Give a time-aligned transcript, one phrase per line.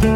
[0.00, 0.08] Moin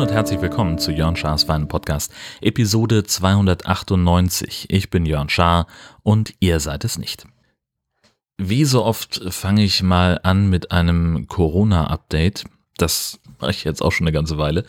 [0.00, 4.66] und herzlich willkommen zu Jörn Schars Feinen Podcast, Episode 298.
[4.70, 5.68] Ich bin Jörn Schaar
[6.02, 7.28] und ihr seid es nicht.
[8.38, 12.46] Wie so oft fange ich mal an mit einem Corona-Update.
[12.76, 14.64] Das mache ich jetzt auch schon eine ganze Weile.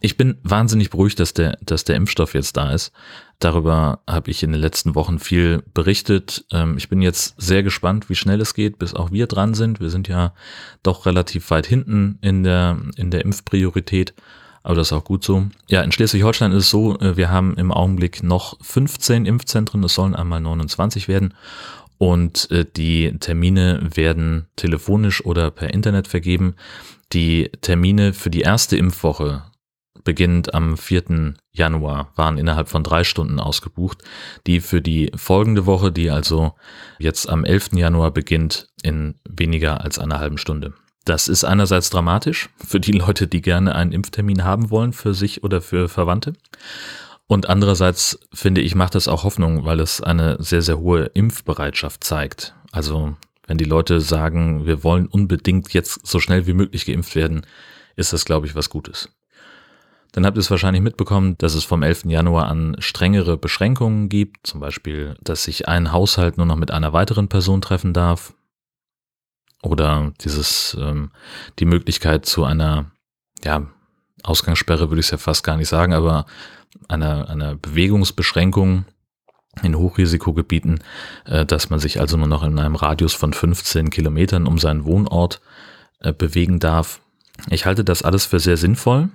[0.00, 2.92] Ich bin wahnsinnig beruhigt, dass der, dass der Impfstoff jetzt da ist.
[3.38, 6.44] Darüber habe ich in den letzten Wochen viel berichtet.
[6.50, 9.78] Ähm, ich bin jetzt sehr gespannt, wie schnell es geht, bis auch wir dran sind.
[9.78, 10.34] Wir sind ja
[10.82, 14.14] doch relativ weit hinten in der, in der Impfpriorität
[14.66, 15.44] aber das ist auch gut so.
[15.68, 19.94] Ja, in Schleswig-Holstein ist es so, äh, wir haben im Augenblick noch 15 Impfzentren, es
[19.94, 21.34] sollen einmal 29 werden.
[21.98, 26.54] Und äh, die Termine werden telefonisch oder per Internet vergeben.
[27.12, 29.44] Die Termine für die erste Impfwoche
[30.04, 31.34] beginnend am 4.
[31.52, 34.02] Januar waren innerhalb von drei Stunden ausgebucht.
[34.46, 36.54] Die für die folgende Woche, die also
[36.98, 37.70] jetzt am 11.
[37.74, 40.72] Januar beginnt, in weniger als einer halben Stunde.
[41.04, 45.44] Das ist einerseits dramatisch für die Leute, die gerne einen Impftermin haben wollen für sich
[45.44, 46.32] oder für Verwandte.
[47.28, 52.04] Und andererseits finde ich, macht das auch Hoffnung, weil es eine sehr, sehr hohe Impfbereitschaft
[52.04, 52.54] zeigt.
[52.70, 57.46] Also wenn die Leute sagen, wir wollen unbedingt jetzt so schnell wie möglich geimpft werden,
[57.96, 59.08] ist das, glaube ich, was Gutes.
[60.12, 62.04] Dann habt ihr es wahrscheinlich mitbekommen, dass es vom 11.
[62.06, 66.92] Januar an strengere Beschränkungen gibt, zum Beispiel, dass sich ein Haushalt nur noch mit einer
[66.92, 68.32] weiteren Person treffen darf,
[69.62, 71.10] oder dieses, ähm,
[71.58, 72.90] die Möglichkeit zu einer,
[73.44, 73.66] ja,
[74.22, 76.26] Ausgangssperre würde ich es ja fast gar nicht sagen, aber
[76.88, 78.84] einer, einer Bewegungsbeschränkung
[79.62, 80.80] in Hochrisikogebieten,
[81.24, 84.84] äh, dass man sich also nur noch in einem Radius von 15 Kilometern um seinen
[84.84, 85.40] Wohnort
[86.00, 87.00] äh, bewegen darf.
[87.50, 89.08] Ich halte das alles für sehr sinnvoll.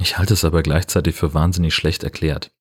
[0.00, 2.52] Ich halte es aber gleichzeitig für wahnsinnig schlecht erklärt,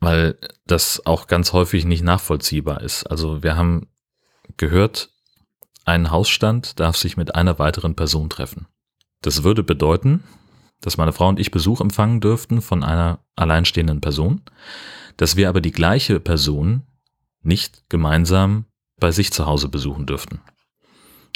[0.00, 3.04] weil das auch ganz häufig nicht nachvollziehbar ist.
[3.04, 3.88] Also wir haben
[4.56, 5.10] gehört,
[5.84, 8.66] ein Hausstand darf sich mit einer weiteren Person treffen.
[9.22, 10.24] Das würde bedeuten,
[10.80, 14.42] dass meine Frau und ich Besuch empfangen dürften von einer alleinstehenden Person,
[15.16, 16.82] dass wir aber die gleiche Person
[17.42, 18.66] nicht gemeinsam
[18.98, 20.40] bei sich zu Hause besuchen dürften.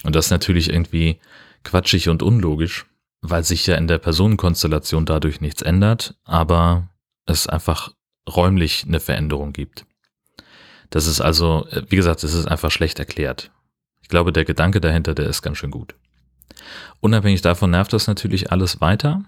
[0.03, 1.21] Und das ist natürlich irgendwie
[1.65, 2.87] quatschig und unlogisch,
[3.21, 6.89] weil sich ja in der Personenkonstellation dadurch nichts ändert, aber
[7.27, 7.93] es einfach
[8.29, 9.85] räumlich eine Veränderung gibt.
[10.89, 13.51] Das ist also, wie gesagt, es ist einfach schlecht erklärt
[14.11, 15.95] glaube, der Gedanke dahinter, der ist ganz schön gut.
[17.01, 19.23] Unabhängig davon nervt das natürlich alles weiter.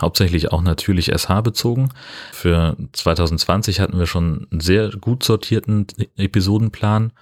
[0.00, 1.90] Hauptsächlich auch natürlich SH bezogen.
[2.32, 7.12] Für 2020 hatten wir schon einen sehr gut sortierten Episodenplan.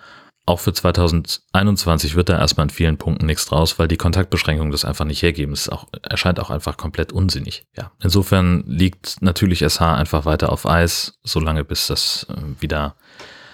[0.47, 4.85] Auch für 2021 wird da erstmal in vielen Punkten nichts draus, weil die Kontaktbeschränkungen das
[4.85, 5.55] einfach nicht hergeben.
[5.55, 7.65] Es auch, erscheint auch einfach komplett unsinnig.
[7.77, 12.97] Ja, insofern liegt natürlich SH einfach weiter auf Eis, solange bis das äh, wieder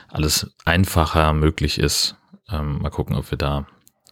[0.08, 2.16] alles einfacher möglich ist.
[2.48, 3.66] Ähm, mal gucken, ob wir da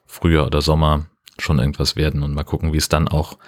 [0.07, 1.07] Frühjahr oder Sommer
[1.39, 3.39] schon irgendwas werden und mal gucken, wie es dann auch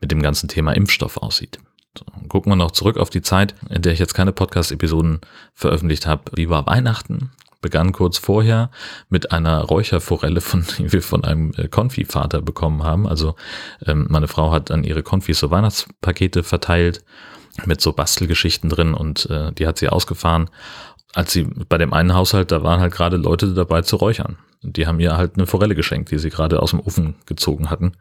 [0.00, 1.58] mit dem ganzen Thema Impfstoff aussieht.
[1.98, 5.20] So, gucken wir noch zurück auf die Zeit, in der ich jetzt keine Podcast-Episoden
[5.54, 6.30] veröffentlicht habe.
[6.34, 7.32] Wie war Weihnachten?
[7.62, 8.70] Begann kurz vorher
[9.10, 13.06] mit einer Räucherforelle, von, die wir von einem äh, Konfi-Vater bekommen haben.
[13.06, 13.34] Also
[13.84, 17.04] ähm, meine Frau hat an ihre Konfis so Weihnachtspakete verteilt
[17.66, 20.48] mit so Bastelgeschichten drin und äh, die hat sie ausgefahren
[21.14, 24.38] als sie bei dem einen Haushalt, da waren halt gerade Leute dabei zu räuchern.
[24.62, 27.92] Die haben ihr halt eine Forelle geschenkt, die sie gerade aus dem Ofen gezogen hatten.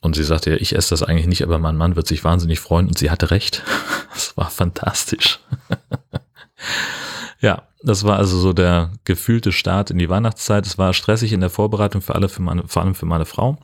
[0.00, 2.58] Und sie sagte ja, ich esse das eigentlich nicht, aber mein Mann wird sich wahnsinnig
[2.58, 2.88] freuen.
[2.88, 3.62] Und sie hatte recht.
[4.12, 5.38] Das war fantastisch.
[7.40, 10.66] ja, das war also so der gefühlte Start in die Weihnachtszeit.
[10.66, 13.56] Es war stressig in der Vorbereitung für alle, für meine, vor allem für meine Frau.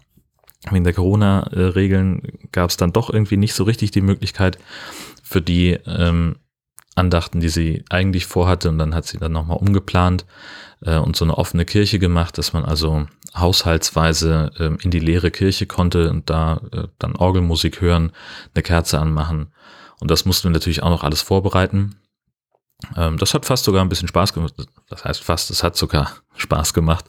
[0.70, 4.58] Wegen der Corona-Regeln gab es dann doch irgendwie nicht so richtig die Möglichkeit,
[5.22, 6.36] für die ähm,
[6.96, 10.26] Andachten, die sie eigentlich vorhatte und dann hat sie dann nochmal umgeplant
[10.80, 15.30] äh, und so eine offene Kirche gemacht, dass man also haushaltsweise äh, in die leere
[15.30, 18.12] Kirche konnte und da äh, dann Orgelmusik hören,
[18.54, 19.48] eine Kerze anmachen
[20.00, 21.96] und das mussten wir natürlich auch noch alles vorbereiten.
[22.96, 24.54] Ähm, das hat fast sogar ein bisschen Spaß gemacht.
[24.88, 27.06] Das heißt fast, es hat sogar Spaß gemacht,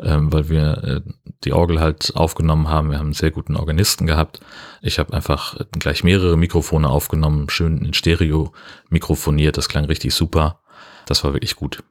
[0.00, 1.00] ähm, weil wir äh,
[1.44, 2.90] die Orgel halt aufgenommen haben.
[2.90, 4.40] Wir haben einen sehr guten Organisten gehabt.
[4.82, 8.52] Ich habe einfach gleich mehrere Mikrofone aufgenommen, schön in Stereo
[8.88, 9.56] mikrofoniert.
[9.56, 10.60] Das klang richtig super.
[11.06, 11.82] Das war wirklich gut.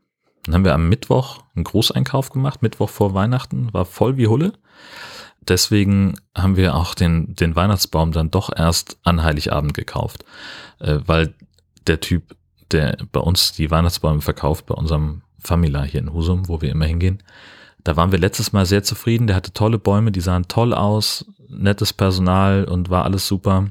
[0.44, 4.54] Dann haben wir am Mittwoch einen Großeinkauf gemacht, Mittwoch vor Weihnachten, war voll wie Hulle.
[5.42, 10.25] Deswegen haben wir auch den, den Weihnachtsbaum dann doch erst an Heiligabend gekauft,
[10.80, 11.34] äh, weil
[11.88, 12.36] der Typ
[12.71, 16.86] der bei uns die Weihnachtsbäume verkauft, bei unserem Famila hier in Husum, wo wir immer
[16.86, 17.24] hingehen.
[17.83, 19.27] Da waren wir letztes Mal sehr zufrieden.
[19.27, 23.68] Der hatte tolle Bäume, die sahen toll aus, nettes Personal und war alles super.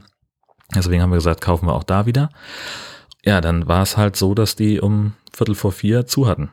[0.74, 2.30] Deswegen haben wir gesagt, kaufen wir auch da wieder.
[3.24, 6.50] ja, dann war es halt so, dass die um Viertel vor vier zu hatten.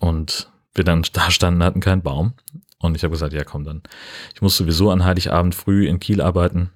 [0.00, 2.34] Und wir dann da standen, hatten keinen Baum.
[2.78, 3.82] Und ich habe gesagt, ja komm dann.
[4.34, 6.70] Ich muss sowieso an Heiligabend früh in Kiel arbeiten.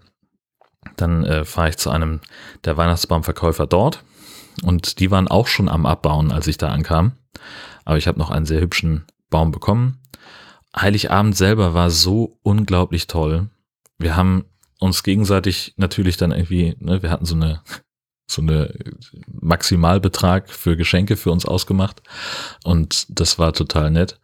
[0.96, 2.20] Dann äh, fahre ich zu einem
[2.64, 4.04] der Weihnachtsbaumverkäufer dort.
[4.62, 7.12] Und die waren auch schon am Abbauen, als ich da ankam.
[7.84, 10.00] Aber ich habe noch einen sehr hübschen Baum bekommen.
[10.76, 13.50] Heiligabend selber war so unglaublich toll.
[13.98, 14.44] Wir haben
[14.78, 17.62] uns gegenseitig natürlich dann irgendwie, ne, wir hatten so eine
[18.30, 18.72] so eine
[19.26, 22.00] Maximalbetrag für Geschenke für uns ausgemacht
[22.62, 24.20] und das war total nett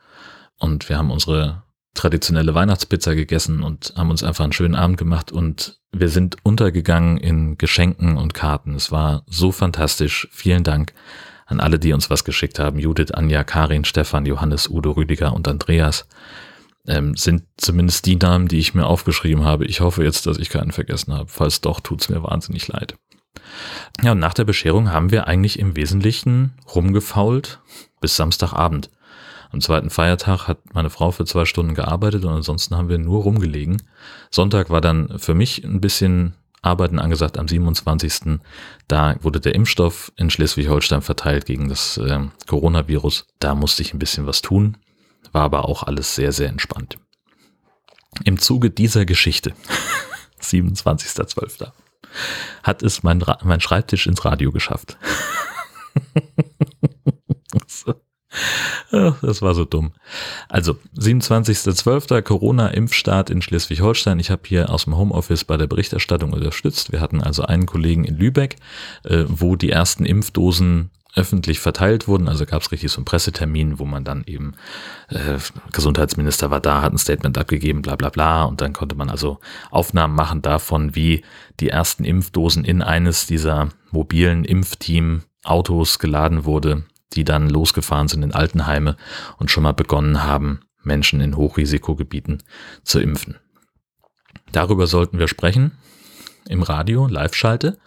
[0.59, 1.65] und wir haben unsere
[1.97, 7.19] traditionelle Weihnachtspizza gegessen und haben uns einfach einen schönen Abend gemacht und wir sind untergegangen
[7.19, 8.75] in Geschenken und Karten.
[8.75, 10.29] Es war so fantastisch.
[10.31, 10.93] Vielen Dank
[11.47, 12.79] an alle, die uns was geschickt haben.
[12.79, 16.07] Judith, Anja, Karin, Stefan, Johannes, Udo, Rüdiger und Andreas
[16.87, 19.65] ähm, sind zumindest die Namen, die ich mir aufgeschrieben habe.
[19.65, 21.29] Ich hoffe jetzt, dass ich keinen vergessen habe.
[21.29, 22.97] Falls doch, tut's mir wahnsinnig leid.
[24.03, 27.61] Ja, und nach der Bescherung haben wir eigentlich im Wesentlichen rumgefault
[28.01, 28.91] bis Samstagabend.
[29.57, 33.23] Am zweiten Feiertag hat meine Frau für zwei Stunden gearbeitet und ansonsten haben wir nur
[33.23, 33.81] rumgelegen.
[34.31, 38.39] Sonntag war dann für mich ein bisschen Arbeiten angesagt am 27.
[38.87, 43.29] Da wurde der Impfstoff in Schleswig-Holstein verteilt gegen das äh, Coronavirus.
[43.39, 44.77] Da musste ich ein bisschen was tun,
[45.33, 46.99] war aber auch alles sehr, sehr entspannt.
[48.25, 49.55] Im Zuge dieser Geschichte,
[50.43, 51.73] 27.12.,
[52.63, 54.99] hat es mein, mein Schreibtisch ins Radio geschafft.
[57.67, 57.95] so.
[58.91, 59.93] Das war so dumm.
[60.49, 62.23] Also, 27.12.
[62.23, 64.19] Corona-Impfstart in Schleswig-Holstein.
[64.19, 66.93] Ich habe hier aus dem Homeoffice bei der Berichterstattung unterstützt.
[66.93, 68.57] Wir hatten also einen Kollegen in Lübeck,
[69.05, 72.29] äh, wo die ersten Impfdosen öffentlich verteilt wurden.
[72.29, 74.53] Also gab es richtig so einen Pressetermin, wo man dann eben,
[75.09, 75.39] äh,
[75.73, 78.45] Gesundheitsminister war da, hat ein Statement abgegeben, bla bla bla.
[78.45, 79.39] Und dann konnte man also
[79.71, 81.23] Aufnahmen machen davon, wie
[81.59, 88.33] die ersten Impfdosen in eines dieser mobilen Impfteam-Autos geladen wurde die dann losgefahren sind in
[88.33, 88.97] Altenheime
[89.39, 92.43] und schon mal begonnen haben, Menschen in Hochrisikogebieten
[92.83, 93.37] zu impfen.
[94.53, 95.73] Darüber sollten wir sprechen
[96.49, 97.79] im Radio, Live-Schalte.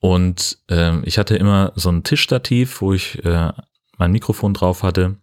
[0.00, 3.52] Und äh, ich hatte immer so ein Tischstativ, wo ich äh,
[3.96, 5.16] mein Mikrofon drauf hatte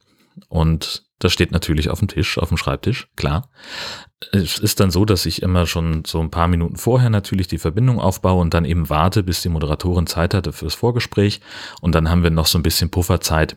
[0.49, 3.49] und das steht natürlich auf dem Tisch, auf dem Schreibtisch, klar.
[4.31, 7.57] Es ist dann so, dass ich immer schon so ein paar Minuten vorher natürlich die
[7.57, 11.41] Verbindung aufbaue und dann eben warte, bis die Moderatorin Zeit hatte fürs Vorgespräch.
[11.81, 13.55] Und dann haben wir noch so ein bisschen Pufferzeit,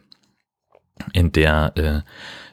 [1.13, 2.01] in der äh,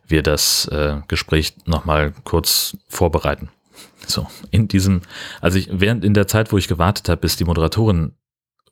[0.08, 3.50] wir das äh, Gespräch nochmal kurz vorbereiten.
[4.08, 5.02] So, in diesem,
[5.42, 8.14] also ich, während in der Zeit, wo ich gewartet habe, bis die Moderatorin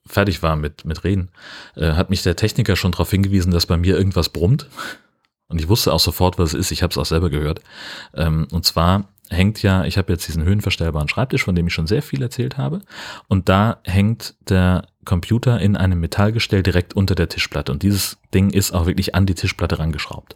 [0.05, 1.29] fertig war mit, mit Reden,
[1.75, 4.67] äh, hat mich der Techniker schon darauf hingewiesen, dass bei mir irgendwas brummt.
[5.53, 6.71] Und ich wusste auch sofort, was es ist.
[6.71, 7.61] Ich habe es auch selber gehört.
[8.15, 11.85] Ähm, und zwar hängt ja, ich habe jetzt diesen höhenverstellbaren Schreibtisch, von dem ich schon
[11.85, 12.81] sehr viel erzählt habe.
[13.27, 17.71] Und da hängt der Computer in einem Metallgestell direkt unter der Tischplatte.
[17.71, 20.35] Und dieses Ding ist auch wirklich an die Tischplatte rangeschraubt.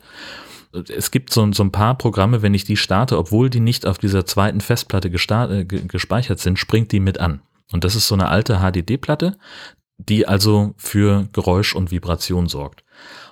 [0.88, 3.98] Es gibt so, so ein paar Programme, wenn ich die starte, obwohl die nicht auf
[3.98, 7.42] dieser zweiten Festplatte äh, gespeichert sind, springt die mit an.
[7.72, 9.36] Und das ist so eine alte HDD-Platte,
[9.98, 12.84] die also für Geräusch und Vibration sorgt.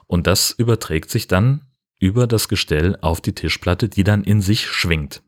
[0.08, 1.62] Und das überträgt sich dann
[2.00, 5.22] über das Gestell auf die Tischplatte, die dann in sich schwingt.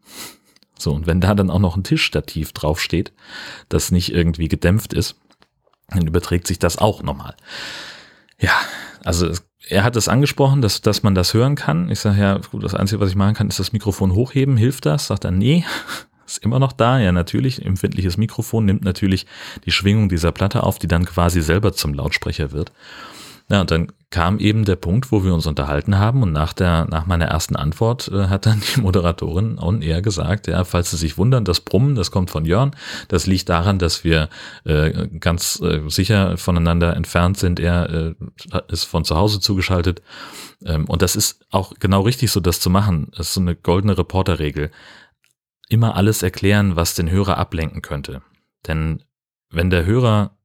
[0.77, 3.11] So, und wenn da dann auch noch ein Tischstativ draufsteht,
[3.69, 5.15] das nicht irgendwie gedämpft ist,
[5.89, 7.35] dann überträgt sich das auch nochmal.
[8.39, 8.53] Ja,
[9.03, 9.31] also
[9.69, 11.89] er hat es angesprochen, dass, dass man das hören kann.
[11.89, 14.57] Ich sage ja, gut, das Einzige, was ich machen kann, ist das Mikrofon hochheben.
[14.57, 15.07] Hilft das?
[15.07, 15.65] Sagt er, nee,
[16.25, 16.99] ist immer noch da.
[16.99, 19.25] Ja, natürlich, empfindliches Mikrofon nimmt natürlich
[19.65, 22.71] die Schwingung dieser Platte auf, die dann quasi selber zum Lautsprecher wird.
[23.49, 26.85] Ja, und dann kam eben der Punkt, wo wir uns unterhalten haben und nach der,
[26.85, 30.97] nach meiner ersten Antwort äh, hat dann die Moderatorin on air gesagt, ja, falls Sie
[30.97, 32.71] sich wundern, das Brummen, das kommt von Jörn,
[33.09, 34.29] das liegt daran, dass wir
[34.63, 37.59] äh, ganz äh, sicher voneinander entfernt sind.
[37.59, 38.15] Er äh,
[38.69, 40.01] ist von zu Hause zugeschaltet
[40.65, 43.09] ähm, und das ist auch genau richtig so, das zu machen.
[43.11, 44.71] Das ist so eine goldene Reporterregel.
[45.67, 48.21] Immer alles erklären, was den Hörer ablenken könnte.
[48.67, 49.03] Denn
[49.49, 50.36] wenn der Hörer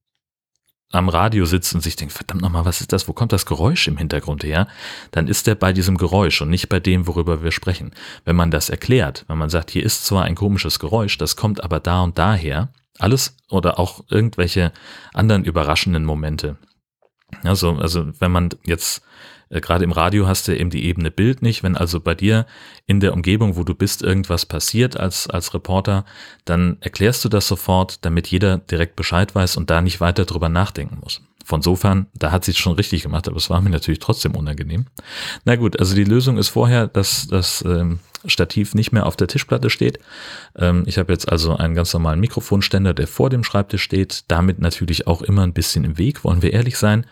[0.92, 3.08] am Radio sitzt und sich denkt, verdammt nochmal, was ist das?
[3.08, 4.68] Wo kommt das Geräusch im Hintergrund her?
[5.10, 7.92] Dann ist er bei diesem Geräusch und nicht bei dem, worüber wir sprechen.
[8.24, 11.64] Wenn man das erklärt, wenn man sagt, hier ist zwar ein komisches Geräusch, das kommt
[11.64, 12.68] aber da und daher,
[12.98, 14.72] alles oder auch irgendwelche
[15.12, 16.56] anderen überraschenden Momente.
[17.42, 19.02] Also, also wenn man jetzt
[19.52, 21.62] Äh, Gerade im Radio hast du eben die Ebene Bild nicht.
[21.62, 22.46] Wenn also bei dir
[22.86, 26.04] in der Umgebung, wo du bist, irgendwas passiert als, als Reporter,
[26.44, 30.48] dann erklärst du das sofort, damit jeder direkt Bescheid weiß und da nicht weiter drüber
[30.48, 31.20] nachdenken muss.
[31.44, 34.36] Von sofern, da hat sie es schon richtig gemacht, aber es war mir natürlich trotzdem
[34.36, 34.86] unangenehm.
[35.44, 39.26] Na gut, also die Lösung ist vorher, dass das ähm, Stativ nicht mehr auf der
[39.26, 39.98] Tischplatte steht.
[40.56, 44.60] Ähm, ich habe jetzt also einen ganz normalen Mikrofonständer, der vor dem Schreibtisch steht, damit
[44.60, 47.06] natürlich auch immer ein bisschen im Weg, wollen wir ehrlich sein.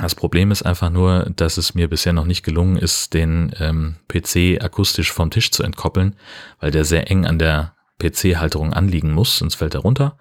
[0.00, 3.96] Das Problem ist einfach nur, dass es mir bisher noch nicht gelungen ist, den ähm,
[4.08, 6.16] PC akustisch vom Tisch zu entkoppeln,
[6.58, 10.16] weil der sehr eng an der PC-Halterung anliegen muss, sonst fällt er runter.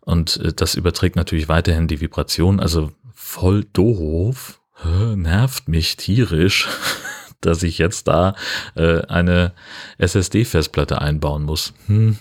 [0.00, 4.60] Und äh, das überträgt natürlich weiterhin die Vibration, also voll doof,
[5.16, 6.68] nervt mich tierisch,
[7.40, 8.34] dass ich jetzt da
[8.76, 9.52] äh, eine
[9.98, 11.74] SSD-Festplatte einbauen muss.
[11.86, 12.18] Hm,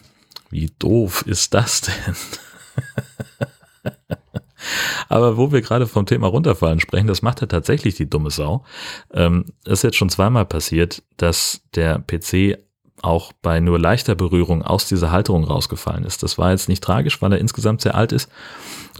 [0.50, 2.16] wie doof ist das denn?
[5.10, 8.64] Aber wo wir gerade vom Thema runterfallen sprechen, das macht ja tatsächlich die dumme Sau.
[9.14, 12.58] Ähm, ist jetzt schon zweimal passiert, dass der PC
[13.02, 16.24] auch bei nur leichter Berührung aus dieser Halterung rausgefallen ist.
[16.24, 18.30] Das war jetzt nicht tragisch, weil er insgesamt sehr alt ist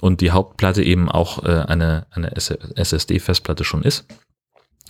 [0.02, 4.06] und die Hauptplatte eben auch äh, eine, eine SSD-Festplatte schon ist.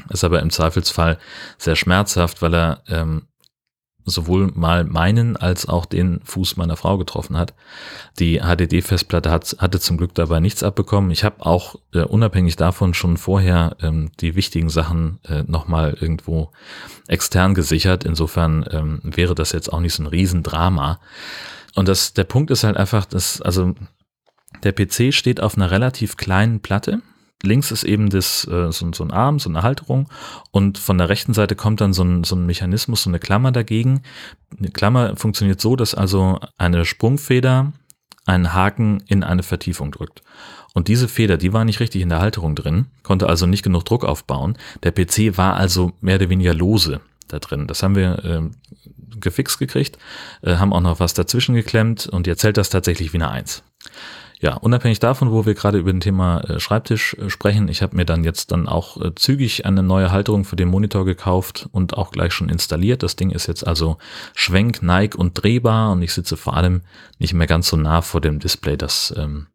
[0.10, 1.18] Ist aber im Zweifelsfall
[1.58, 3.24] sehr schmerzhaft, weil er ähm,
[4.08, 7.54] sowohl mal meinen als auch den Fuß meiner Frau getroffen hat.
[8.20, 11.12] Die HDD-Festplatte hat, hatte zum Glück dabei nichts abbekommen.
[11.12, 16.52] Ich habe auch äh, unabhängig davon schon vorher ähm, die wichtigen Sachen äh, nochmal irgendwo
[17.08, 18.06] extern gesichert.
[18.06, 21.00] Insofern ähm, wäre das jetzt auch nicht so ein Riesendrama.
[21.76, 23.76] Und das, der Punkt ist halt einfach, dass, also
[24.64, 27.02] der PC steht auf einer relativ kleinen Platte
[27.44, 30.10] links ist eben das, äh, so, so, ein Arm, so eine Halterung
[30.52, 33.52] und von der rechten Seite kommt dann so ein, so ein Mechanismus, so eine Klammer
[33.52, 34.02] dagegen.
[34.58, 37.74] Eine Klammer funktioniert so, dass also eine Sprungfeder
[38.26, 40.22] einen Haken in eine Vertiefung drückt.
[40.74, 43.86] Und diese Feder, die war nicht richtig in der Halterung drin, konnte also nicht genug
[43.86, 44.58] Druck aufbauen.
[44.84, 47.68] Der PC war also mehr oder weniger lose da drin.
[47.68, 48.42] Das haben wir äh,
[49.20, 49.98] gefixt gekriegt,
[50.42, 53.64] äh, haben auch noch was dazwischen geklemmt und jetzt hält das tatsächlich wie eine Eins
[54.40, 57.96] ja, unabhängig davon, wo wir gerade über den Thema äh, Schreibtisch äh, sprechen, ich habe
[57.96, 61.98] mir dann jetzt dann auch äh, zügig eine neue Halterung für den Monitor gekauft und
[61.98, 63.02] auch gleich schon installiert.
[63.02, 63.98] Das Ding ist jetzt also
[64.36, 66.82] schwenk, neig und drehbar und ich sitze vor allem
[67.18, 68.78] nicht mehr ganz so nah vor dem Display.
[68.78, 69.48] Das ähm,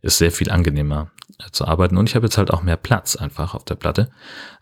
[0.00, 1.10] ist sehr viel angenehmer
[1.50, 4.10] zu arbeiten und ich habe jetzt halt auch mehr Platz einfach auf der Platte.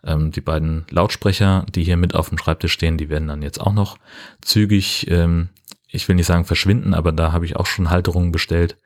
[0.03, 3.61] Ähm, die beiden Lautsprecher, die hier mit auf dem Schreibtisch stehen, die werden dann jetzt
[3.61, 3.97] auch noch
[4.41, 5.49] zügig, ähm,
[5.87, 8.77] ich will nicht sagen verschwinden, aber da habe ich auch schon Halterungen bestellt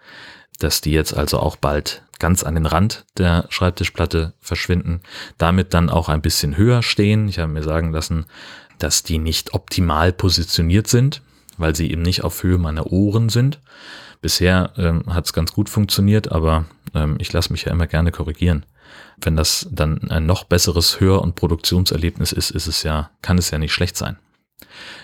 [0.60, 5.02] dass die jetzt also auch bald ganz an den Rand der Schreibtischplatte verschwinden,
[5.38, 7.28] damit dann auch ein bisschen höher stehen.
[7.28, 8.26] Ich habe mir sagen lassen,
[8.80, 11.22] dass die nicht optimal positioniert sind,
[11.58, 13.60] weil sie eben nicht auf Höhe meiner Ohren sind.
[14.22, 18.12] Bisher ähm, hat es ganz gut funktioniert, aber ähm, ich lasse mich ja immer gerne
[18.12, 18.66] korrigieren.
[19.22, 23.52] Wenn das dann ein noch besseres Hör- und Produktionserlebnis ist, ist es ja, kann es
[23.52, 24.18] ja nicht schlecht sein.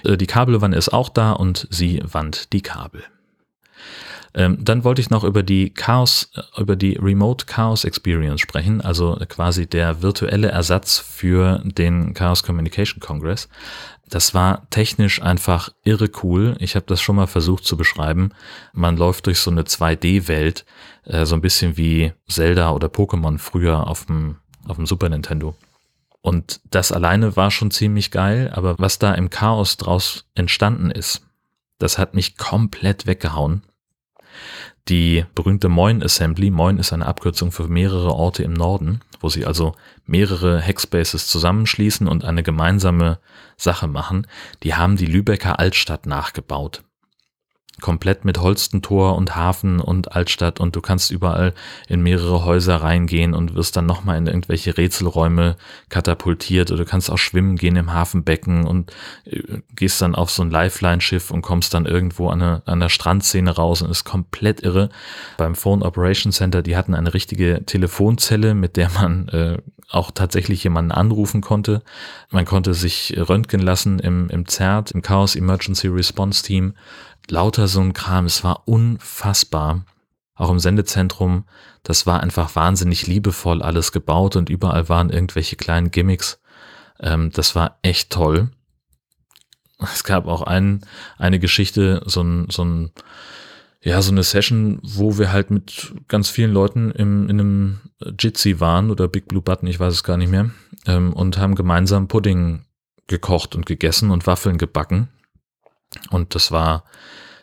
[0.04, 3.04] Äh, die Kabelwanne ist auch da und sie wandt die Kabel.
[4.34, 8.82] Ähm, dann wollte ich noch über die Chaos, äh, über die Remote Chaos Experience sprechen,
[8.82, 13.50] also quasi der virtuelle Ersatz für den Chaos Communication Congress.
[14.10, 16.56] Das war technisch einfach irre cool.
[16.60, 18.32] Ich habe das schon mal versucht zu beschreiben.
[18.74, 20.66] Man läuft durch so eine 2D-Welt,
[21.06, 25.56] äh, so ein bisschen wie Zelda oder Pokémon früher auf dem, auf dem Super Nintendo.
[26.22, 31.26] Und das alleine war schon ziemlich geil, aber was da im Chaos draus entstanden ist,
[31.80, 33.64] das hat mich komplett weggehauen
[34.88, 36.50] die berühmte Moin Assembly.
[36.50, 42.08] Moin ist eine Abkürzung für mehrere Orte im Norden, wo sie also mehrere Hackspaces zusammenschließen
[42.08, 43.20] und eine gemeinsame
[43.58, 44.28] Sache machen.
[44.64, 46.84] Die haben die Lübecker Altstadt nachgebaut
[47.82, 51.54] komplett mit Holstentor und Hafen und Altstadt und du kannst überall
[51.88, 55.58] in mehrere Häuser reingehen und wirst dann nochmal in irgendwelche Rätselräume
[55.90, 58.92] katapultiert oder du kannst auch schwimmen gehen im Hafenbecken und
[59.26, 59.42] äh,
[59.76, 63.52] gehst dann auf so ein Lifeline-Schiff und kommst dann irgendwo an, eine, an der Strandszene
[63.52, 64.90] raus und ist komplett irre.
[65.38, 69.58] Beim Phone Operation Center, die hatten eine richtige Telefonzelle, mit der man äh,
[69.92, 71.84] auch tatsächlich jemanden anrufen konnte.
[72.30, 76.74] Man konnte sich röntgen lassen im, im CERT, im Chaos Emergency Response Team
[77.30, 78.26] lauter so ein Kram.
[78.26, 79.86] Es war unfassbar.
[80.36, 81.46] Auch im Sendezentrum,
[81.84, 86.40] das war einfach wahnsinnig liebevoll alles gebaut und überall waren irgendwelche kleinen Gimmicks.
[87.00, 88.50] Ähm, das war echt toll.
[89.94, 90.82] Es gab auch ein,
[91.18, 92.92] eine Geschichte, so ein, so ein,
[93.84, 97.80] ja, so eine Session, wo wir halt mit ganz vielen Leuten im, in einem
[98.20, 100.52] Jitsi waren oder Big Blue Button, ich weiß es gar nicht mehr,
[100.86, 102.66] ähm, und haben gemeinsam Pudding
[103.08, 105.10] gekocht und gegessen und Waffeln gebacken.
[106.12, 106.86] Und das war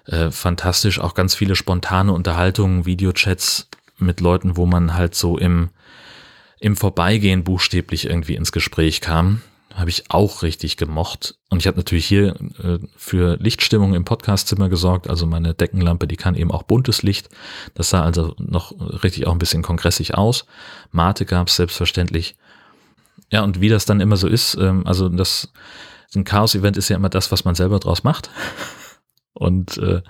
[0.07, 1.01] äh, fantastisch.
[1.01, 3.69] Auch ganz viele spontane Unterhaltungen, Videochats
[3.99, 5.71] mit Leuten, wo man halt so im
[6.61, 9.43] im Vorbeigehen buchstäblich irgendwie ins Gespräch kam
[9.79, 11.39] habe ich auch richtig gemocht.
[11.51, 15.09] Und ich habe natürlich hier äh, für Lichtstimmung im Podcastzimmer gesorgt.
[15.09, 17.29] Also meine Deckenlampe, die kann eben auch buntes Licht.
[17.75, 20.47] Das sah also noch richtig auch ein bisschen kongressig aus.
[20.91, 22.37] Mate gab es selbstverständlich.
[23.31, 25.53] Ja, und wie das dann immer so ist, ähm, also das
[26.15, 28.31] ein Chaos-Event ist ja immer das, was man selber draus macht.
[29.35, 30.03] Und äh,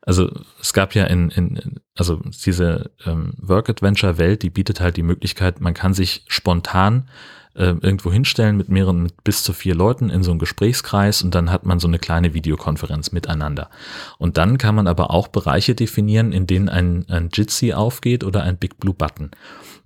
[0.00, 0.30] also
[0.60, 5.74] es gab ja in, in also diese ähm, Work-Adventure-Welt, die bietet halt die Möglichkeit, man
[5.74, 7.08] kann sich spontan
[7.54, 11.34] äh, irgendwo hinstellen mit mehreren, mit bis zu vier Leuten in so einem Gesprächskreis und
[11.34, 13.70] dann hat man so eine kleine Videokonferenz miteinander.
[14.18, 18.42] Und dann kann man aber auch Bereiche definieren, in denen ein, ein Jitsi aufgeht oder
[18.42, 19.30] ein Big Blue Button.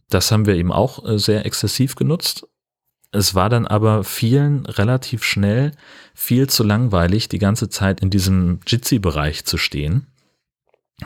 [0.09, 2.47] Das haben wir eben auch äh, sehr exzessiv genutzt.
[3.11, 5.73] Es war dann aber vielen relativ schnell
[6.15, 10.07] viel zu langweilig, die ganze Zeit in diesem Jitsi-Bereich zu stehen.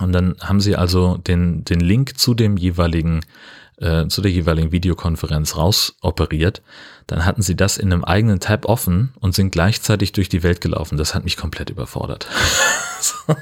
[0.00, 3.20] Und dann haben sie also den, den Link zu dem jeweiligen
[3.78, 6.62] äh, zu der jeweiligen Videokonferenz rausoperiert,
[7.06, 10.60] dann hatten sie das in einem eigenen Tab offen und sind gleichzeitig durch die Welt
[10.60, 10.98] gelaufen.
[10.98, 12.28] Das hat mich komplett überfordert.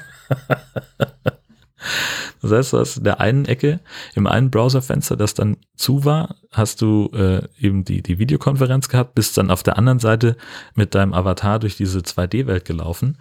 [2.43, 3.81] Das heißt, du hast in der einen Ecke,
[4.15, 9.15] im einen Browserfenster, das dann zu war, hast du äh, eben die, die Videokonferenz gehabt,
[9.15, 10.37] bist dann auf der anderen Seite
[10.75, 13.19] mit deinem Avatar durch diese 2D-Welt gelaufen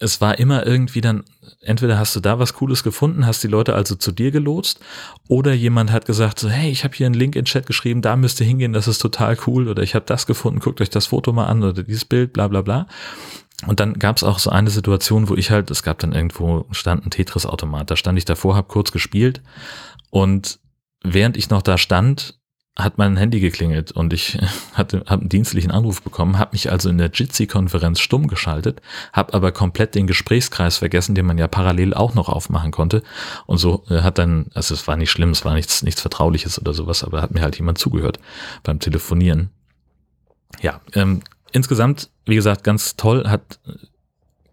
[0.00, 1.24] es war immer irgendwie dann,
[1.60, 4.80] entweder hast du da was Cooles gefunden, hast die Leute also zu dir gelotst,
[5.28, 8.16] oder jemand hat gesagt, so, hey, ich habe hier einen Link in Chat geschrieben, da
[8.16, 11.06] müsst ihr hingehen, das ist total cool, oder ich habe das gefunden, guckt euch das
[11.06, 12.86] Foto mal an oder dieses Bild, bla bla bla.
[13.66, 16.66] Und dann gab es auch so eine Situation, wo ich halt, es gab dann irgendwo
[16.70, 19.42] stand ein Tetris-Automat, da stand ich davor, habe kurz gespielt
[20.08, 20.60] und
[21.04, 22.39] während ich noch da stand,
[22.76, 24.38] hat mein Handy geklingelt und ich
[24.74, 28.80] hatte habe einen dienstlichen Anruf bekommen, habe mich also in der Jitsi-Konferenz stumm geschaltet,
[29.12, 33.02] habe aber komplett den Gesprächskreis vergessen, den man ja parallel auch noch aufmachen konnte.
[33.46, 36.60] Und so äh, hat dann, also es war nicht schlimm, es war nichts, nichts Vertrauliches
[36.60, 38.18] oder sowas, aber hat mir halt jemand zugehört
[38.62, 39.50] beim Telefonieren.
[40.60, 41.22] Ja, ähm,
[41.52, 43.60] insgesamt, wie gesagt, ganz toll, hat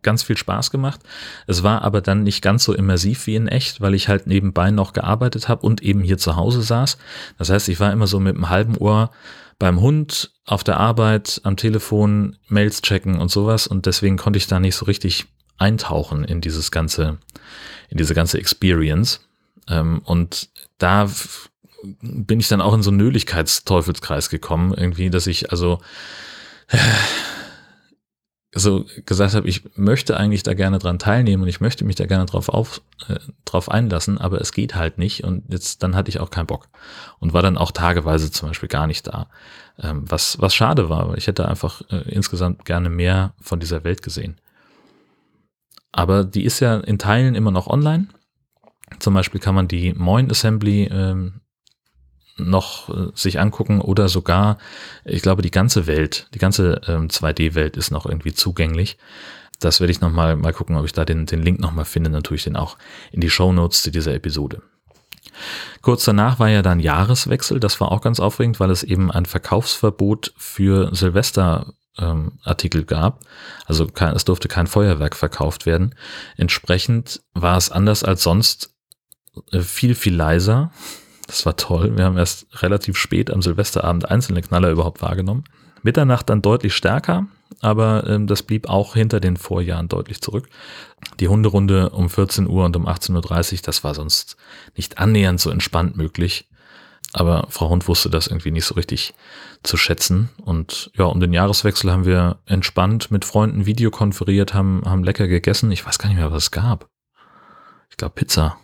[0.07, 1.01] ganz viel Spaß gemacht.
[1.47, 4.71] Es war aber dann nicht ganz so immersiv wie in echt, weil ich halt nebenbei
[4.71, 6.97] noch gearbeitet habe und eben hier zu Hause saß.
[7.37, 9.11] Das heißt, ich war immer so mit einem halben Ohr
[9.59, 14.47] beim Hund, auf der Arbeit, am Telefon, Mails checken und sowas und deswegen konnte ich
[14.47, 15.25] da nicht so richtig
[15.57, 17.17] eintauchen in dieses ganze,
[17.89, 19.19] in diese ganze Experience.
[19.67, 20.47] Ähm, und
[20.77, 21.09] da
[22.01, 25.79] bin ich dann auch in so einen Nöligkeitsteufelskreis gekommen, irgendwie, dass ich also
[28.57, 32.05] so gesagt habe, ich möchte eigentlich da gerne dran teilnehmen und ich möchte mich da
[32.05, 36.09] gerne drauf auf, äh, drauf einlassen, aber es geht halt nicht und jetzt dann hatte
[36.09, 36.67] ich auch keinen Bock
[37.19, 39.27] und war dann auch tageweise zum Beispiel gar nicht da,
[39.79, 43.83] ähm, was was schade war, weil ich hätte einfach äh, insgesamt gerne mehr von dieser
[43.83, 44.39] Welt gesehen.
[45.91, 48.07] Aber die ist ja in Teilen immer noch online.
[48.99, 51.41] Zum Beispiel kann man die Moin Assembly ähm,
[52.37, 54.57] noch äh, sich angucken oder sogar,
[55.05, 58.97] ich glaube, die ganze Welt, die ganze ähm, 2D-Welt ist noch irgendwie zugänglich.
[59.59, 62.11] Das werde ich nochmal mal gucken, ob ich da den, den Link nochmal finde.
[62.11, 62.77] Dann tue ich den auch
[63.11, 64.61] in die Show Notes zu dieser Episode.
[65.81, 67.59] Kurz danach war ja dann Jahreswechsel.
[67.59, 73.21] Das war auch ganz aufregend, weil es eben ein Verkaufsverbot für Silvester ähm, Artikel gab.
[73.65, 75.95] Also kein, es durfte kein Feuerwerk verkauft werden.
[76.35, 78.75] Entsprechend war es anders als sonst
[79.51, 80.71] äh, viel, viel leiser.
[81.27, 81.95] Das war toll.
[81.97, 85.43] Wir haben erst relativ spät am Silvesterabend einzelne Knaller überhaupt wahrgenommen.
[85.83, 87.27] Mitternacht dann deutlich stärker,
[87.61, 90.49] aber ähm, das blieb auch hinter den Vorjahren deutlich zurück.
[91.19, 94.37] Die Hunderunde um 14 Uhr und um 18.30 Uhr, das war sonst
[94.75, 96.49] nicht annähernd so entspannt möglich.
[97.13, 99.13] Aber Frau Hund wusste das irgendwie nicht so richtig
[99.63, 100.29] zu schätzen.
[100.43, 105.71] Und ja, um den Jahreswechsel haben wir entspannt mit Freunden videokonferiert, haben, haben lecker gegessen.
[105.71, 106.89] Ich weiß gar nicht mehr, was es gab.
[107.89, 108.57] Ich glaube Pizza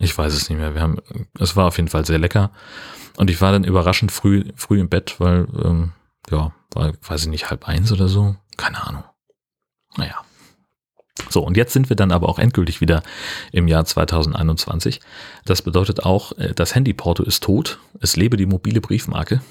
[0.00, 0.74] ich weiß es nicht mehr.
[0.74, 0.96] Wir haben,
[1.38, 2.50] es war auf jeden Fall sehr lecker.
[3.16, 5.92] Und ich war dann überraschend früh, früh im Bett, weil, ähm,
[6.30, 8.34] ja, war, weiß ich nicht, halb eins oder so.
[8.56, 9.04] Keine Ahnung.
[9.96, 10.16] Naja.
[11.28, 13.02] So, und jetzt sind wir dann aber auch endgültig wieder
[13.52, 15.00] im Jahr 2021.
[15.44, 17.78] Das bedeutet auch, äh, das Handyporto ist tot.
[18.00, 19.42] Es lebe die mobile Briefmarke.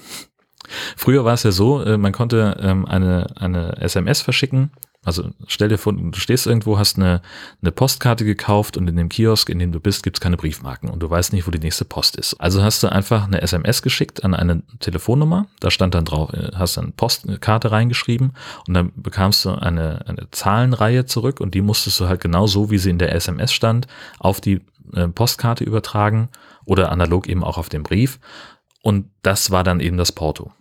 [0.96, 5.68] Früher war es ja so, äh, man konnte ähm, eine, eine SMS verschicken also stell
[5.68, 7.22] dir vor, du stehst irgendwo, hast eine,
[7.62, 11.02] eine Postkarte gekauft und in dem Kiosk, in dem du bist, gibt's keine Briefmarken und
[11.02, 12.34] du weißt nicht, wo die nächste Post ist.
[12.34, 16.50] Also hast du einfach eine SMS geschickt an eine Telefonnummer, da stand dann drauf, äh,
[16.54, 18.32] hast dann Postkarte reingeschrieben
[18.66, 22.70] und dann bekamst du eine, eine Zahlenreihe zurück und die musstest du halt genau so,
[22.70, 23.86] wie sie in der SMS stand,
[24.18, 24.60] auf die
[24.92, 26.28] äh, Postkarte übertragen
[26.66, 28.20] oder analog eben auch auf den Brief.
[28.82, 30.52] Und das war dann eben das Porto.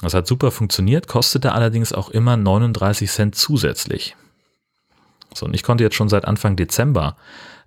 [0.00, 4.16] Das hat super funktioniert, kostete allerdings auch immer 39 Cent zusätzlich.
[5.34, 7.16] So, und ich konnte jetzt schon seit Anfang Dezember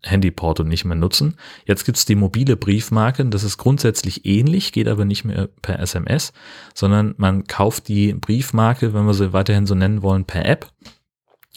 [0.03, 1.35] Handyporto nicht mehr nutzen.
[1.65, 6.31] Jetzt gibt's die mobile Briefmarke, das ist grundsätzlich ähnlich, geht aber nicht mehr per SMS,
[6.73, 10.71] sondern man kauft die Briefmarke, wenn wir sie weiterhin so nennen wollen, per App.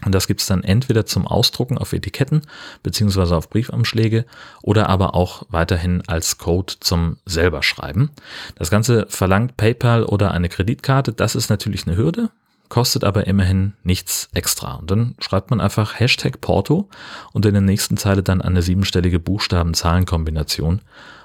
[0.04, 2.42] Und das gibt's dann entweder zum Ausdrucken auf Etiketten
[2.82, 4.24] beziehungsweise auf Briefumschläge
[4.62, 8.10] oder aber auch weiterhin als Code zum selber schreiben.
[8.56, 11.12] Das Ganze verlangt PayPal oder eine Kreditkarte.
[11.12, 12.30] Das ist natürlich eine Hürde,
[12.68, 14.74] kostet aber immerhin nichts extra.
[14.74, 16.88] Und dann schreibt man einfach Hashtag Porto
[17.32, 20.80] und in der nächsten Zeile dann eine siebenstellige Buchstaben-Zahlen-Kombination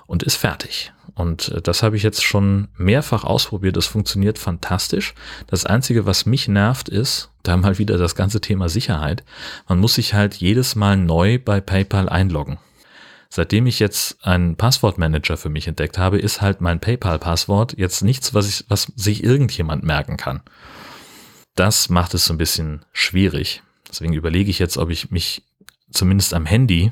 [0.06, 0.94] und ist fertig.
[1.18, 3.78] Und äh, das habe ich jetzt schon mehrfach ausprobiert.
[3.78, 5.14] Das funktioniert fantastisch.
[5.48, 9.24] Das Einzige, was mich nervt, ist, da mal wieder das ganze Thema Sicherheit.
[9.68, 12.58] Man muss sich halt jedes Mal neu bei PayPal einloggen.
[13.30, 18.34] Seitdem ich jetzt einen Passwortmanager für mich entdeckt habe, ist halt mein PayPal-Passwort jetzt nichts,
[18.34, 20.42] was, ich, was sich irgendjemand merken kann
[21.58, 23.62] das macht es so ein bisschen schwierig.
[23.90, 25.44] Deswegen überlege ich jetzt, ob ich mich
[25.92, 26.92] zumindest am Handy,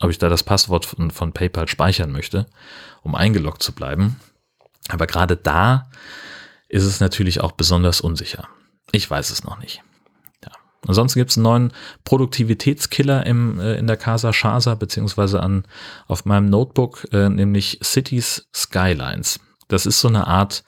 [0.00, 2.46] ob ich da das Passwort von, von PayPal speichern möchte,
[3.02, 4.16] um eingeloggt zu bleiben.
[4.88, 5.90] Aber gerade da
[6.68, 8.48] ist es natürlich auch besonders unsicher.
[8.92, 9.82] Ich weiß es noch nicht.
[10.44, 10.52] Ja.
[10.86, 11.72] Ansonsten gibt es einen neuen
[12.04, 15.64] Produktivitätskiller im, äh, in der Casa Shasa, beziehungsweise an,
[16.06, 19.40] auf meinem Notebook, äh, nämlich Cities Skylines.
[19.68, 20.64] Das ist so eine Art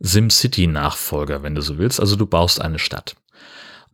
[0.00, 2.00] SimCity-Nachfolger, wenn du so willst.
[2.00, 3.16] Also du baust eine Stadt.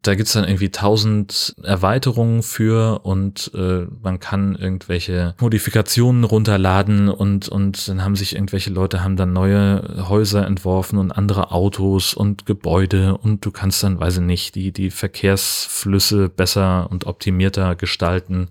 [0.02, 7.48] Da gibt's dann irgendwie tausend Erweiterungen für und äh, man kann irgendwelche Modifikationen runterladen und,
[7.48, 12.46] und dann haben sich irgendwelche Leute haben dann neue Häuser entworfen und andere Autos und
[12.46, 18.48] Gebäude und du kannst dann, weiß ich nicht, die, die Verkehrsflüsse besser und optimierter gestalten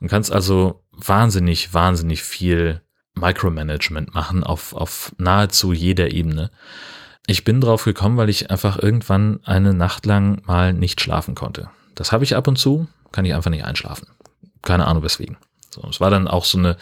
[0.00, 2.82] und kannst also wahnsinnig, wahnsinnig viel
[3.14, 6.50] Micromanagement machen auf, auf nahezu jeder Ebene.
[7.26, 11.70] Ich bin drauf gekommen, weil ich einfach irgendwann eine Nacht lang mal nicht schlafen konnte.
[11.94, 14.08] Das habe ich ab und zu, kann ich einfach nicht einschlafen.
[14.62, 15.36] Keine Ahnung weswegen.
[15.70, 16.76] So, es war dann auch so eine,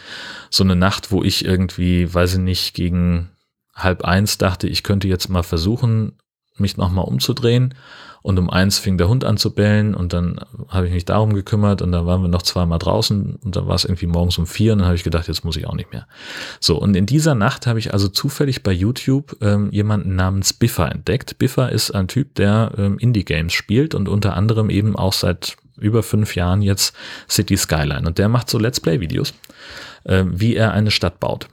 [0.49, 3.29] so eine Nacht, wo ich irgendwie, weiß ich nicht, gegen
[3.75, 6.17] halb eins dachte, ich könnte jetzt mal versuchen,
[6.57, 7.75] mich nochmal umzudrehen
[8.21, 11.33] und um eins fing der Hund an zu bellen und dann habe ich mich darum
[11.33, 14.47] gekümmert und dann waren wir noch zweimal draußen und dann war es irgendwie morgens um
[14.47, 16.07] vier und dann habe ich gedacht, jetzt muss ich auch nicht mehr.
[16.59, 20.91] So, und in dieser Nacht habe ich also zufällig bei YouTube ähm, jemanden namens Biffer
[20.91, 21.37] entdeckt.
[21.39, 26.03] Biffer ist ein Typ, der ähm, Indie-Games spielt und unter anderem eben auch seit über
[26.03, 26.95] fünf Jahren jetzt
[27.29, 28.05] City Skyline.
[28.05, 29.33] Und der macht so Let's Play-Videos,
[30.03, 31.47] äh, wie er eine Stadt baut.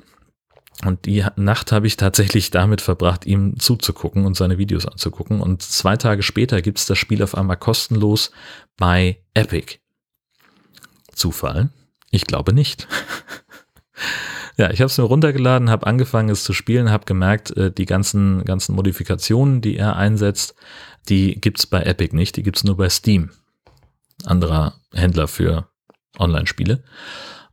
[0.84, 5.40] Und die Nacht habe ich tatsächlich damit verbracht, ihm zuzugucken und seine Videos anzugucken.
[5.40, 8.30] Und zwei Tage später gibt es das Spiel auf einmal kostenlos
[8.76, 9.78] bei Epic.
[11.12, 11.70] Zufall?
[12.10, 12.86] Ich glaube nicht.
[14.58, 17.86] ja, ich habe es mir runtergeladen, habe angefangen es zu spielen, habe gemerkt, äh, die
[17.86, 20.54] ganzen, ganzen Modifikationen, die er einsetzt,
[21.08, 23.30] die gibt's bei Epic nicht, die gibt's nur bei Steam.
[24.24, 25.68] Anderer Händler für
[26.18, 26.82] Online-Spiele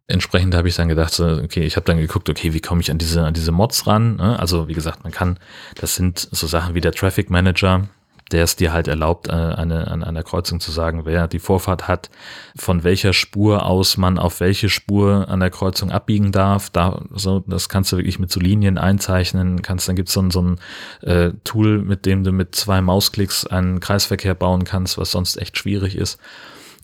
[0.07, 2.97] entsprechend habe ich dann gedacht, okay, ich habe dann geguckt, okay, wie komme ich an
[2.97, 4.17] diese, an diese Mods ran?
[4.17, 4.39] Ne?
[4.39, 5.39] Also wie gesagt, man kann,
[5.75, 7.87] das sind so Sachen wie der Traffic Manager,
[8.31, 11.87] der es dir halt erlaubt, äh, eine, an einer Kreuzung zu sagen, wer die Vorfahrt
[11.87, 12.09] hat,
[12.55, 16.69] von welcher Spur aus man auf welche Spur an der Kreuzung abbiegen darf.
[16.69, 19.61] Da, so, das kannst du wirklich mit so Linien einzeichnen.
[19.61, 20.59] Kannst, dann gibt's so ein, so ein
[21.01, 25.57] äh, Tool, mit dem du mit zwei Mausklicks einen Kreisverkehr bauen kannst, was sonst echt
[25.57, 26.19] schwierig ist.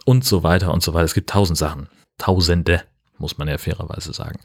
[0.05, 1.05] Und so weiter und so weiter.
[1.05, 1.89] Es gibt tausend Sachen.
[2.17, 2.83] Tausende
[3.19, 4.39] muss man ja fairerweise sagen.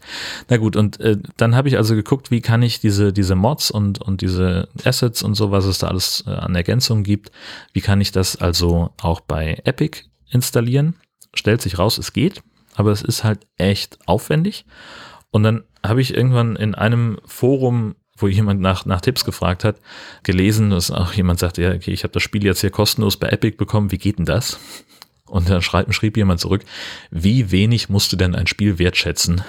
[0.49, 3.71] Na gut, und äh, dann habe ich also geguckt, wie kann ich diese, diese Mods
[3.71, 7.31] und, und diese Assets und so, was es da alles äh, an Ergänzungen gibt,
[7.73, 10.95] wie kann ich das also auch bei Epic installieren?
[11.33, 12.43] Stellt sich raus, es geht,
[12.75, 14.65] aber es ist halt echt aufwendig.
[15.31, 19.77] Und dann habe ich irgendwann in einem Forum wo jemand nach, nach Tipps gefragt hat,
[20.23, 23.27] gelesen, dass auch jemand sagt, ja, okay, ich habe das Spiel jetzt hier kostenlos bei
[23.27, 24.57] Epic bekommen, wie geht denn das?
[25.27, 26.63] Und dann schrieb, schrieb jemand zurück,
[27.09, 29.43] wie wenig musst du denn ein Spiel wertschätzen,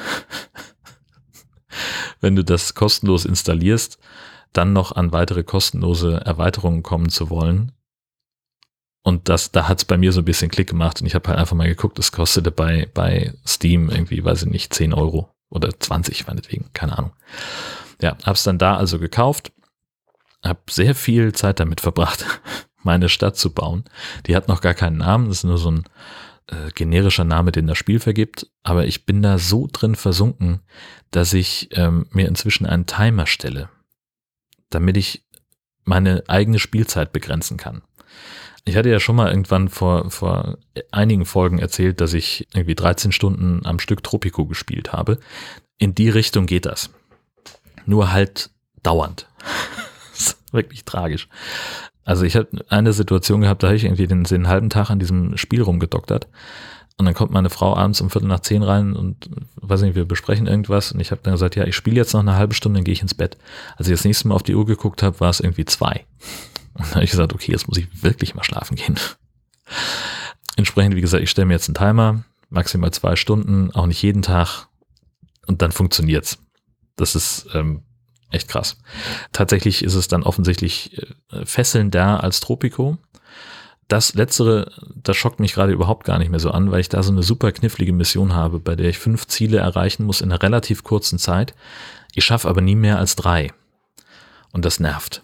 [2.20, 3.98] wenn du das kostenlos installierst,
[4.52, 7.72] dann noch an weitere kostenlose Erweiterungen kommen zu wollen.
[9.02, 11.38] Und das, da hat's bei mir so ein bisschen Klick gemacht und ich habe halt
[11.38, 15.78] einfach mal geguckt, das kostete bei, bei Steam irgendwie, weiß ich nicht, 10 Euro oder
[15.78, 17.12] 20 meinetwegen, keine Ahnung.
[18.00, 19.52] Ja, hab's dann da also gekauft,
[20.42, 22.26] hab sehr viel Zeit damit verbracht,
[22.86, 23.84] meine Stadt zu bauen.
[24.26, 25.84] Die hat noch gar keinen Namen, das ist nur so ein
[26.46, 28.46] äh, generischer Name, den das Spiel vergibt.
[28.62, 30.60] Aber ich bin da so drin versunken,
[31.10, 33.68] dass ich ähm, mir inzwischen einen Timer stelle,
[34.70, 35.26] damit ich
[35.84, 37.82] meine eigene Spielzeit begrenzen kann.
[38.64, 40.58] Ich hatte ja schon mal irgendwann vor, vor
[40.90, 45.18] einigen Folgen erzählt, dass ich irgendwie 13 Stunden am Stück Tropico gespielt habe.
[45.78, 46.90] In die Richtung geht das.
[47.84, 48.50] Nur halt
[48.82, 49.28] dauernd.
[50.52, 51.28] wirklich tragisch.
[52.06, 55.00] Also ich habe eine Situation gehabt, da habe ich irgendwie den, den halben Tag an
[55.00, 56.28] diesem Spiel rumgedoktert.
[56.96, 60.06] Und dann kommt meine Frau abends um Viertel nach zehn rein und weiß nicht, wir
[60.06, 60.92] besprechen irgendwas.
[60.92, 62.92] Und ich habe dann gesagt, ja, ich spiele jetzt noch eine halbe Stunde, dann gehe
[62.92, 63.36] ich ins Bett.
[63.76, 66.06] Als ich das nächste Mal auf die Uhr geguckt habe, war es irgendwie zwei.
[66.74, 68.94] Und dann habe ich gesagt, okay, jetzt muss ich wirklich mal schlafen gehen.
[70.56, 74.22] Entsprechend, wie gesagt, ich stelle mir jetzt einen Timer, maximal zwei Stunden, auch nicht jeden
[74.22, 74.68] Tag.
[75.46, 76.38] Und dann funktioniert's.
[76.94, 77.82] Das ist ähm,
[78.36, 78.76] echt krass.
[79.32, 80.96] Tatsächlich ist es dann offensichtlich
[81.32, 82.98] äh, fesselnder als Tropico
[83.88, 84.72] das letztere,
[85.02, 87.22] das schockt mich gerade überhaupt gar nicht mehr so an, weil ich da so eine
[87.22, 91.18] super knifflige Mission habe, bei der ich fünf Ziele erreichen muss in einer relativ kurzen
[91.18, 91.54] Zeit.
[92.14, 93.52] Ich schaffe aber nie mehr als drei.
[94.52, 95.22] Und das nervt.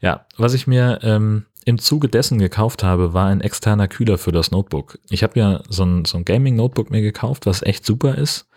[0.00, 4.32] Ja, was ich mir ähm, im Zuge dessen gekauft habe, war ein externer Kühler für
[4.32, 4.98] das Notebook.
[5.08, 8.48] Ich habe ja so ein, so ein Gaming-Notebook mir gekauft, was echt super ist,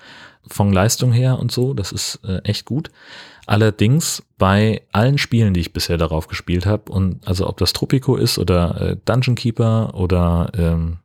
[0.47, 2.91] von Leistung her und so, das ist äh, echt gut.
[3.45, 8.15] Allerdings bei allen Spielen, die ich bisher darauf gespielt habe, und also ob das Tropico
[8.15, 10.97] ist oder äh, Dungeon Keeper oder ähm,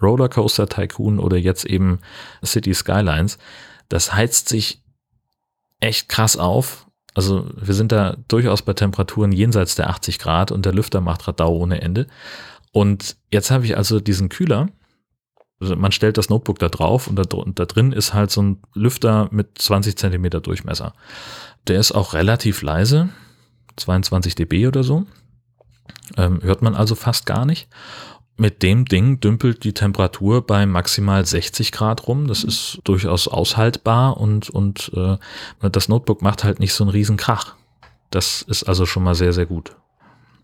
[0.00, 2.00] Rollercoaster Tycoon oder jetzt eben
[2.44, 3.38] City Skylines,
[3.88, 4.82] das heizt sich
[5.80, 6.86] echt krass auf.
[7.14, 11.28] Also wir sind da durchaus bei Temperaturen jenseits der 80 Grad und der Lüfter macht
[11.28, 12.06] Radau ohne Ende.
[12.72, 14.68] Und jetzt habe ich also diesen Kühler.
[15.62, 18.42] Also man stellt das Notebook da drauf und da, und da drin ist halt so
[18.42, 20.92] ein Lüfter mit 20 Zentimeter Durchmesser.
[21.68, 23.10] Der ist auch relativ leise,
[23.76, 25.06] 22 dB oder so.
[26.16, 27.68] Ähm, hört man also fast gar nicht.
[28.36, 32.26] Mit dem Ding dümpelt die Temperatur bei maximal 60 Grad rum.
[32.26, 35.16] Das ist durchaus aushaltbar und, und äh,
[35.70, 37.54] das Notebook macht halt nicht so einen riesen Krach.
[38.10, 39.76] Das ist also schon mal sehr, sehr gut.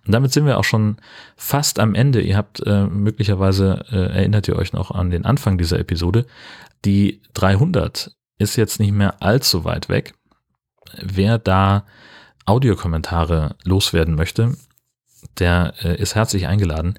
[0.09, 0.97] Und damit sind wir auch schon
[1.37, 2.21] fast am Ende.
[2.21, 6.27] Ihr habt äh, möglicherweise, äh, erinnert ihr euch noch an den Anfang dieser Episode,
[6.85, 10.15] die 300 ist jetzt nicht mehr allzu weit weg
[10.97, 11.85] wer da
[12.45, 14.57] Audiokommentare loswerden möchte,
[15.39, 16.99] der äh, ist herzlich eingeladen.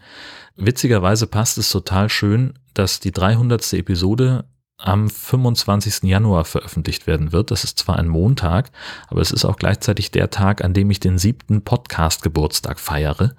[0.56, 3.74] Witzigerweise passt es total schön, dass die 300.
[3.74, 4.46] Episode
[4.80, 6.04] am 25.
[6.04, 7.52] Januar veröffentlicht werden wird.
[7.52, 8.72] Das ist zwar ein Montag,
[9.08, 13.36] aber es ist auch gleichzeitig der Tag, an dem ich den siebten Podcast-Geburtstag feiere.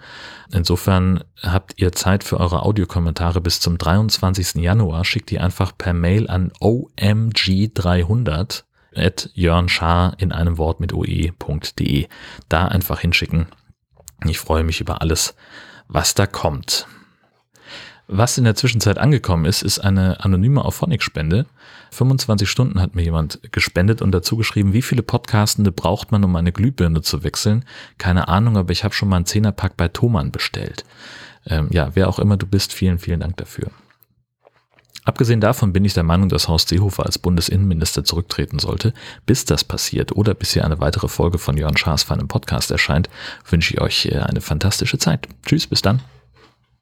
[0.53, 4.57] Insofern habt ihr Zeit für eure Audiokommentare bis zum 23.
[4.57, 5.05] Januar.
[5.05, 12.09] Schickt die einfach per Mail an omg300 at Jörn Schaar in einem Wort mit oe.de.
[12.48, 13.46] Da einfach hinschicken.
[14.26, 15.35] Ich freue mich über alles,
[15.88, 16.87] was da kommt.
[18.12, 21.46] Was in der Zwischenzeit angekommen ist, ist eine anonyme Auphonic-Spende.
[21.92, 26.35] 25 Stunden hat mir jemand gespendet und dazu geschrieben, wie viele Podcastende braucht man, um
[26.35, 27.64] eine Glühbirne zu wechseln.
[27.99, 30.85] Keine Ahnung, aber ich habe schon mal einen Zehnerpack bei Thomann bestellt.
[31.46, 33.70] Ähm, ja, wer auch immer du bist, vielen, vielen Dank dafür.
[35.05, 38.92] Abgesehen davon bin ich der Meinung, dass Horst Seehofer als Bundesinnenminister zurücktreten sollte.
[39.25, 43.09] Bis das passiert oder bis hier eine weitere Folge von Jörn Schaas einen Podcast erscheint,
[43.49, 45.29] wünsche ich euch äh, eine fantastische Zeit.
[45.46, 46.03] Tschüss, bis dann.